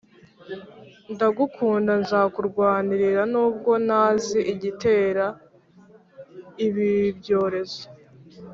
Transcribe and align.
ndagukunda 1.13 1.91
nzakurwanirira 2.01 3.21
nubwo 3.33 3.71
ntazi 3.85 4.39
igitera 4.53 5.25
ibibyorezo 6.65 7.83